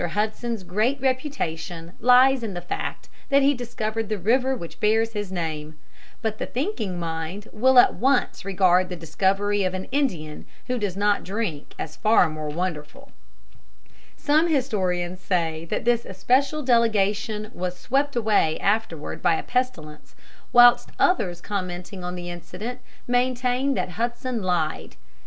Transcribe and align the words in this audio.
Hudson's 0.03 0.63
great 0.63 0.99
reputation 0.99 1.91
lies 1.99 2.41
in 2.41 2.55
the 2.55 2.59
fact 2.59 3.07
that 3.29 3.43
he 3.43 3.53
discovered 3.53 4.09
the 4.09 4.17
river 4.17 4.55
which 4.55 4.79
bears 4.79 5.13
his 5.13 5.31
name; 5.31 5.77
but 6.23 6.39
the 6.39 6.47
thinking 6.47 6.99
mind 6.99 7.47
will 7.53 7.77
at 7.77 7.93
once 7.93 8.43
regard 8.43 8.89
the 8.89 8.95
discovery 8.95 9.63
of 9.63 9.75
an 9.75 9.85
Indian 9.91 10.47
who 10.65 10.79
does 10.79 10.97
not 10.97 11.23
drink 11.23 11.75
as 11.77 11.95
far 11.97 12.27
more 12.31 12.49
wonderful. 12.49 13.11
[Illustration: 14.17 14.47
DISCOVERY 14.51 15.03
OF 15.03 15.09
TEMPERANCE 15.19 15.23
INDIANS.] 15.23 15.27
Some 15.27 15.35
historians 15.37 15.67
say 15.67 15.67
that 15.69 15.85
this 15.85 16.05
especial 16.05 16.63
delegation 16.63 17.51
was 17.53 17.77
swept 17.77 18.15
away 18.15 18.59
afterward 18.59 19.21
by 19.21 19.35
a 19.35 19.43
pestilence, 19.43 20.15
whilst 20.51 20.89
others 20.97 21.41
commenting 21.41 22.03
on 22.03 22.15
the 22.15 22.31
incident 22.31 22.79
maintain 23.07 23.75
that 23.75 23.89
Hudson 23.91 24.41
lied. 24.41 24.95